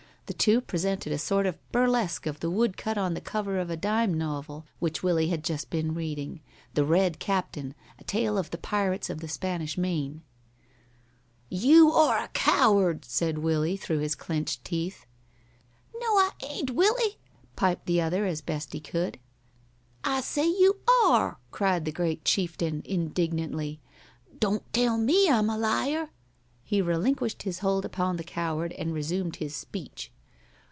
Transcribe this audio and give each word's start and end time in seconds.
The 0.27 0.37
two 0.37 0.61
presented 0.61 1.11
a 1.11 1.17
sort 1.17 1.45
of 1.45 1.55
a 1.55 1.59
burlesque 1.73 2.25
of 2.25 2.39
the 2.39 2.49
wood 2.49 2.77
cut 2.77 2.97
on 2.97 3.15
the 3.15 3.19
cover 3.19 3.59
of 3.59 3.69
a 3.69 3.75
dime 3.75 4.13
novel 4.13 4.65
which 4.79 5.03
Willie 5.03 5.27
had 5.27 5.43
just 5.43 5.69
been 5.69 5.93
reading 5.93 6.39
The 6.73 6.85
Red 6.85 7.19
Captain: 7.19 7.75
A 7.99 8.05
Tale 8.05 8.37
of 8.37 8.49
the 8.49 8.57
Pirates 8.57 9.09
of 9.09 9.19
the 9.19 9.27
Spanish 9.27 9.77
Main. 9.77 10.21
"You 11.49 11.91
are 11.91 12.17
a 12.17 12.29
coward!" 12.29 13.03
said 13.03 13.39
Willie, 13.39 13.75
through 13.75 13.99
his 13.99 14.15
clinched 14.15 14.63
teeth. 14.63 15.05
"No, 15.97 16.07
I 16.07 16.29
ain't, 16.49 16.71
Willie," 16.71 17.17
piped 17.57 17.85
the 17.85 17.99
other, 17.99 18.25
as 18.25 18.39
best 18.39 18.71
he 18.71 18.79
could. 18.79 19.19
"I 20.05 20.21
say 20.21 20.47
you 20.47 20.79
are," 21.03 21.39
cried 21.51 21.83
the 21.83 21.91
great 21.91 22.23
chieftain, 22.23 22.83
indignantly. 22.85 23.81
"Don't 24.39 24.63
tell 24.71 24.97
me 24.97 25.29
I'm 25.29 25.49
a 25.49 25.57
liar." 25.57 26.07
He 26.63 26.81
relinquished 26.81 27.43
his 27.43 27.59
hold 27.59 27.83
upon 27.83 28.15
the 28.15 28.23
coward 28.23 28.71
and 28.77 28.93
resumed 28.93 29.35
his 29.35 29.57
speech. 29.57 30.09